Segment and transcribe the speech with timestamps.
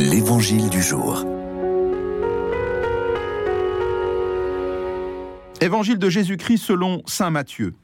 [0.00, 1.24] L'Évangile du jour.
[5.60, 7.74] Évangile de Jésus-Christ selon Saint Matthieu.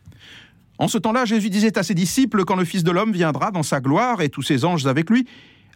[0.78, 3.64] En ce temps-là, Jésus disait à ses disciples, Quand le Fils de l'homme viendra dans
[3.64, 5.26] sa gloire et tous ses anges avec lui,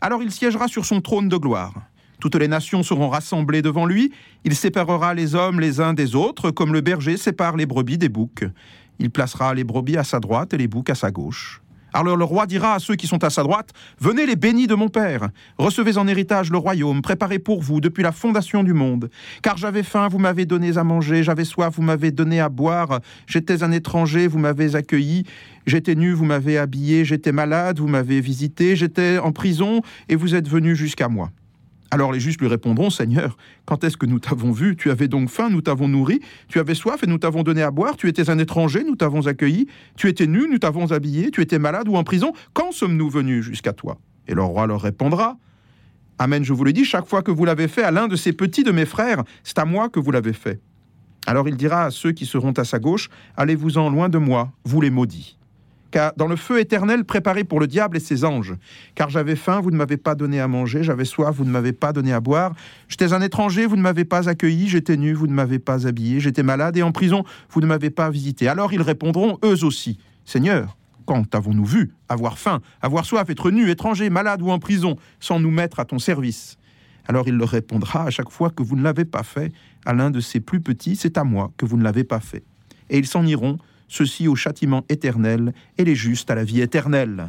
[0.01, 1.75] alors il siégera sur son trône de gloire.
[2.21, 4.13] Toutes les nations seront rassemblées devant lui,
[4.45, 8.09] il séparera les hommes les uns des autres, comme le berger sépare les brebis des
[8.09, 8.45] boucs.
[9.01, 11.63] Il placera les brebis à sa droite et les boucs à sa gauche.
[11.99, 14.77] Alors le roi dira à ceux qui sont à sa droite, Venez les bénis de
[14.77, 19.11] mon Père, recevez en héritage le royaume préparé pour vous depuis la fondation du monde.
[19.43, 23.01] Car j'avais faim, vous m'avez donné à manger, j'avais soif, vous m'avez donné à boire,
[23.27, 25.25] j'étais un étranger, vous m'avez accueilli,
[25.67, 30.37] j'étais nu, vous m'avez habillé, j'étais malade, vous m'avez visité, j'étais en prison, et vous
[30.37, 31.33] êtes venu jusqu'à moi.
[31.91, 34.77] Alors les justes lui répondront, Seigneur, quand est-ce que nous t'avons vu?
[34.77, 37.71] Tu avais donc faim, nous t'avons nourri, tu avais soif et nous t'avons donné à
[37.71, 41.41] boire, tu étais un étranger, nous t'avons accueilli, tu étais nu, nous t'avons habillé, tu
[41.41, 43.99] étais malade ou en prison, quand sommes-nous venus jusqu'à toi?
[44.27, 45.39] Et le roi leur répondra,
[46.19, 48.33] Amen, je vous le dis, chaque fois que vous l'avez fait à l'un de ces
[48.33, 50.61] petits de mes frères, c'est à moi que vous l'avez fait.
[51.27, 54.81] Alors il dira à ceux qui seront à sa gauche, Allez-vous-en loin de moi, vous
[54.81, 55.38] les maudits
[55.91, 58.55] car dans le feu éternel préparé pour le diable et ses anges.
[58.95, 61.73] Car j'avais faim, vous ne m'avez pas donné à manger, j'avais soif, vous ne m'avez
[61.73, 62.55] pas donné à boire,
[62.89, 66.21] j'étais un étranger, vous ne m'avez pas accueilli, j'étais nu, vous ne m'avez pas habillé,
[66.21, 68.49] j'étais malade et en prison, vous ne m'avez pas visité.
[68.49, 73.71] Alors ils répondront eux aussi, Seigneur, quand avons-nous vu avoir faim, avoir soif, être nu,
[73.71, 76.59] étranger, malade ou en prison, sans nous mettre à ton service?
[77.07, 79.51] Alors il leur répondra à chaque fois que vous ne l'avez pas fait
[79.87, 82.45] à l'un de ces plus petits, c'est à moi que vous ne l'avez pas fait.
[82.91, 87.29] Et ils s'en iront ceux-ci au châtiment éternel et les justes à la vie éternelle.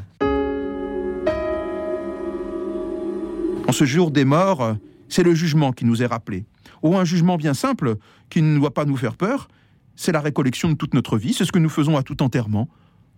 [3.68, 4.76] En ce jour des morts,
[5.10, 6.46] c'est le jugement qui nous est rappelé.
[6.82, 7.96] Ou un jugement bien simple,
[8.30, 9.48] qui ne doit pas nous faire peur,
[9.96, 12.70] c'est la récollection de toute notre vie, c'est ce que nous faisons à tout enterrement.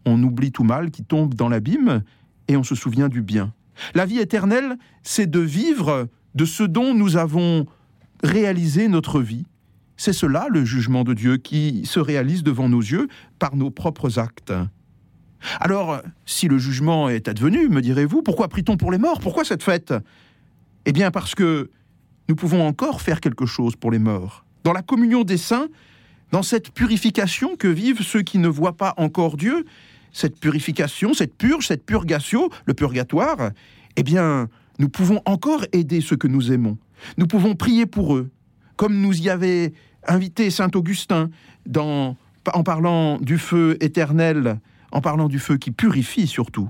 [0.06, 2.04] On oublie tout mal qui tombe dans l'abîme
[2.48, 3.54] et on se souvient du bien.
[3.94, 7.66] La vie éternelle, c'est de vivre de ce dont nous avons
[8.24, 9.46] réalisé notre vie,
[9.98, 13.08] c'est cela le jugement de Dieu qui se réalise devant nos yeux
[13.40, 14.54] par nos propres actes.
[15.60, 19.20] Alors, si le jugement est advenu, me direz-vous, pourquoi prie-t-on pour les morts?
[19.20, 19.94] Pourquoi cette fête?
[20.86, 21.70] Eh bien parce que
[22.30, 24.46] nous pouvons encore faire quelque chose pour les morts.
[24.64, 25.68] Dans la communion des saints,
[26.32, 29.66] dans cette purification que vivent ceux qui ne voient pas encore Dieu,
[30.14, 33.52] cette purification, cette purge, cette purgatio, le purgatoire,
[33.96, 34.48] eh bien,
[34.80, 36.78] nous pouvons encore aider ceux que nous aimons.
[37.18, 38.30] Nous pouvons prier pour eux,
[38.82, 39.74] comme nous y avait
[40.08, 41.30] invité Saint Augustin
[41.78, 42.16] en
[42.64, 44.60] parlant du feu éternel,
[44.92, 46.68] en parlant du feu qui purifie surtout.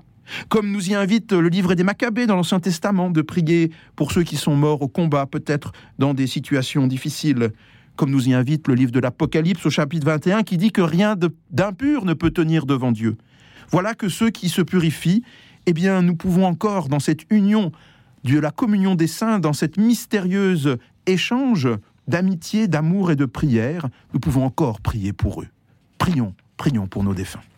[0.50, 4.24] Comme nous y invite le livre des Maccabées dans l'Ancien Testament de prier pour ceux
[4.24, 7.52] qui sont morts au combat, peut-être dans des situations difficiles.
[7.96, 11.16] Comme nous y invite le livre de l'Apocalypse au chapitre 21 qui dit que rien
[11.50, 13.16] d'impur ne peut tenir devant Dieu.
[13.70, 15.24] Voilà que ceux qui se purifient,
[15.66, 17.72] eh bien, nous pouvons encore, dans cette union
[18.26, 21.68] de la communion des saints, dans cette mystérieuse échange,
[22.07, 25.47] d'amitié, d'amour et de prière, nous pouvons encore prier pour eux.
[25.97, 27.41] Prions, prions pour nos défunts.